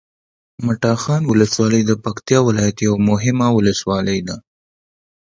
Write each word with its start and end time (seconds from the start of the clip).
مټاخان 0.65 1.21
ولسوالي 1.31 1.81
د 1.85 1.91
پکتیکا 2.03 2.39
ولایت 2.47 2.77
یوه 2.87 2.99
مهمه 3.09 3.47
ولسوالي 3.57 4.19
ده 4.27 4.35